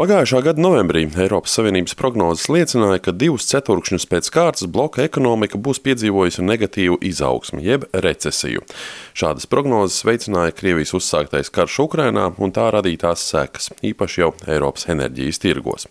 [0.00, 5.82] Pagājušā gada novembrī Eiropas Savienības prognozes liecināja, ka divus ceturkšņus pēc kārtas bloka ekonomika būs
[5.84, 8.64] piedzīvojusi negatīvu izaugsmi, jeb recesiju.
[9.12, 15.44] Šādas prognozes veicināja Krievijas uzsāktais karš Ukrainā un tā radītās sekas, īpaši jau Eiropas enerģijas
[15.44, 15.90] tirgos.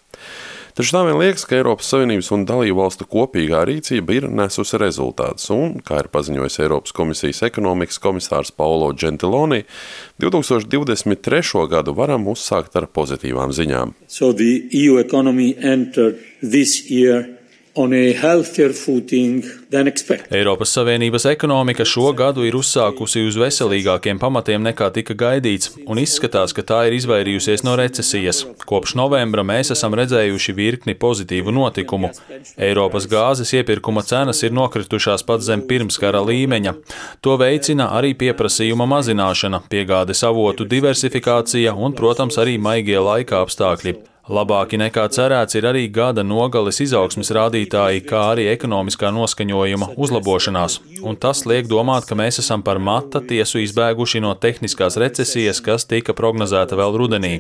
[0.78, 5.50] Taču tā vien liekas, ka Eiropas Savienības un dalību valstu kopīgā rīcība ir nesusi rezultātus,
[5.56, 9.64] un, kā ir paziņojis Eiropas komisijas ekonomikas komisārs Paulo Gentiloni,
[10.22, 11.66] 2023.
[11.72, 13.96] gadu varam uzsākt ar pozitīvām ziņām.
[14.08, 14.34] So
[20.36, 26.52] Eiropas Savienības ekonomika šo gadu ir uzsākusi uz veselīgākiem pamatiem nekā tika gaidīts, un izskatās,
[26.58, 28.42] ka tā ir izvairījusies no recesijas.
[28.68, 32.12] Kopš novembra mēs esam redzējuši virkni pozitīvu notikumu.
[32.58, 36.76] Eiropas gāzes iepirkuma cenas ir nokritušās pat zem pirmskara līmeņa.
[37.24, 44.00] To veicina arī pieprasījuma mazināšana, piegādes avotu diversifikācija un, protams, arī maigie laika apstākļi.
[44.30, 51.18] Labāki nekā cerēts ir arī gada nogales izaugsmes rādītāji, kā arī ekonomiskā noskaņojuma uzlabošanās, un
[51.18, 56.14] tas liek domāt, ka mēs esam par mata tiesu izbēguši no tehniskās recesijas, kas tika
[56.14, 57.36] prognozēta vēl rudenī.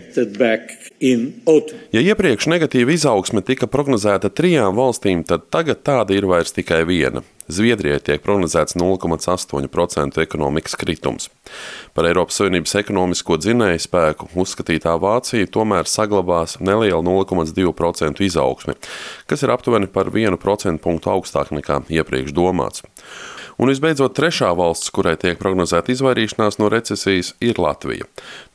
[1.93, 7.21] Ja iepriekš negatīva izaugsme tika prognozēta trijām valstīm, tad tagad tāda ir vairs tikai viena
[7.49, 11.31] Zviedrijai tiek prognozēts 0,8% ekonomikas kritums.
[11.97, 18.77] Par Eiropas Savienības ekonomisko dzinēju spēku uzskatītā Vācija tomēr saglabās nelielu 0,2% izaugsmi,
[19.25, 22.85] kas ir aptuveni par 1% punktu augstāk nekā iepriekš domāts.
[23.59, 28.05] Un visbeidzot, trešā valsts, kurai tiek prognozēta izvairīšanās no recesijas, ir Latvija.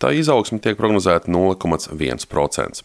[0.01, 2.85] Tā izaugsme tiek prognozēta 0,1%.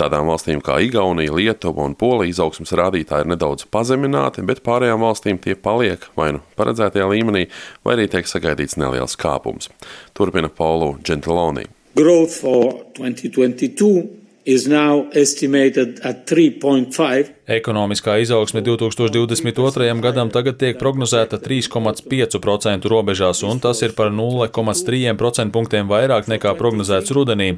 [0.00, 5.40] Tādām valstīm kā Igaunija, Lietuva un Polija izaugsmas rādītāji ir nedaudz pazemināti, bet pārējām valstīm
[5.44, 7.42] tie paliek vai nu paredzētajā līmenī,
[7.84, 9.68] vai arī tiek sagaidīts neliels kāpums.
[10.16, 11.66] Turpina Paulu Gentiloni.
[12.00, 14.08] Growth for 2022
[14.46, 17.34] is now estimated at 3.5.
[17.50, 19.88] Ekonomiskā izaugsme 2022.
[20.04, 27.10] gadam tagad tiek prognozēta 3,5% robežās, un tas ir par 0,3% punktiem vairāk nekā prognozēts
[27.10, 27.56] rudenī.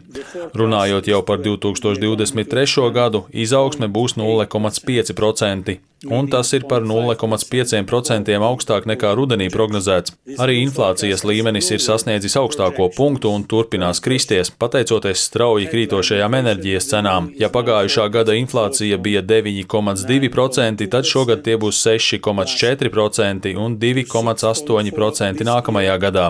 [0.56, 2.88] Runājot jau par 2023.
[2.96, 10.14] gadu, izaugsme būs 0,5% un tas ir par 0,5% augstāk nekā rudenī prognozēts.
[10.42, 17.30] Arī inflācijas līmenis ir sasniedzis augstāko punktu un turpinās kristies, pateicoties strauji krītošajām enerģijas cenām.
[17.38, 19.22] Ja pagājušā gada inflācija bija
[19.82, 26.26] 9,2%, tad šogad tie būs 6,4% un 2,8% nākamajā gadā.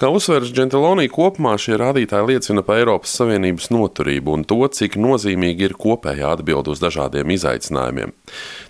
[0.00, 5.66] Kā uzsveras Gentiloni, kopumā šie rādītāji liecina par Eiropas Savienības noturību un to, cik nozīmīgi
[5.66, 8.14] ir kopējā atbilde uz dažādiem izaicinājumiem.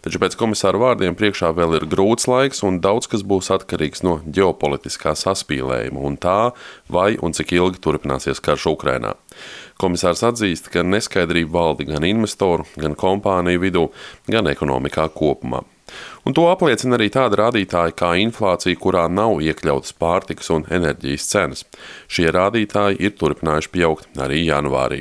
[0.03, 4.19] Taču pēc komisāra vārdiem priekšā vēl ir grūts laiks un daudz kas būs atkarīgs no
[4.27, 6.39] ģeopolitiskā saspīlējuma un tā,
[6.91, 9.15] vai un cik ilgi turpināsies karš Ukrainā.
[9.79, 13.91] Komisārs atzīst, ka neskaidrība valdi gan investoru, gan kompāniju vidū,
[14.27, 15.63] gan ekonomikā kopumā.
[16.29, 21.65] Un to apliecina arī tāda rādītāja kā inflācija, kurā nav iekļautas pārtikas un enerģijas cenas.
[22.13, 25.01] Šie rādītāji ir turpinājuši pieaugt arī janvārī.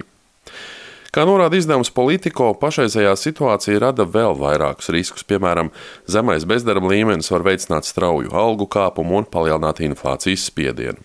[1.09, 5.25] Kā norāda izdevums Politico, pašreizējā situācija rada vēl vairākus riskus.
[5.25, 5.71] Piemēram,
[6.05, 11.01] zemais bezdarba līmenis var veicināt strauju algu kāpumu un palielināt inflācijas spiedienu.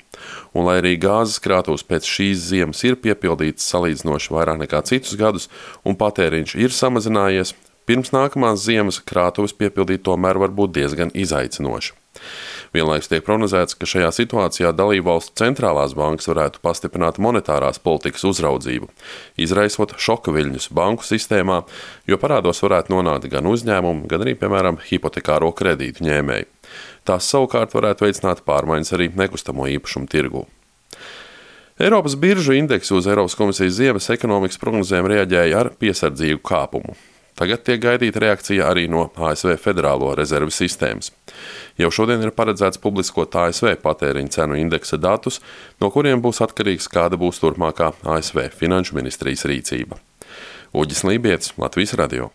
[0.52, 5.48] Un, lai arī gāzes krātuves pēc šīs ziemas ir piepildītas salīdzinoši vairāk nekā citus gadus,
[5.88, 11.92] un patēriņš ir samazinājies, Pirms nākamās ziemas krātuves piepildīt tomēr var būt diezgan izaicinoši.
[12.74, 18.88] Vienlaikus tiek prognozēts, ka šajā situācijā dalībvalstu centrālās bankas varētu pastiprināt monetārās politikas uzraudzību,
[19.38, 21.60] izraisot šoka viļņus banku sistēmā,
[22.10, 26.50] jo parādos varētu nonākt gan uzņēmumu, gan arī, piemēram, hipotekāro kredītu ņēmēji.
[27.06, 30.46] Tās savukārt varētu veicināt pārmaiņas arī nekustamo īpašumu tirgū.
[31.78, 36.94] Eiropas biržu indeksu uz Eiropas komisijas ziemas ekonomikas prognozēm reaģēja ar piesardzīgu kāpumu.
[37.34, 41.10] Tagad tiek gaidīta reakcija arī no ASV Federālo rezerves sistēmas.
[41.80, 45.40] Jau šodien ir paredzēts publiskot ASV patēriņa cenu indeksa datus,
[45.82, 49.98] no kuriem būs atkarīgs, kāda būs turpmākā ASV finanšu ministrijas rīcība.
[50.75, 52.31] Uģis Lībijams, Latvijas Radio.